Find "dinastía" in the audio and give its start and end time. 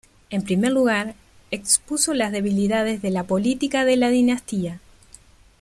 4.09-4.79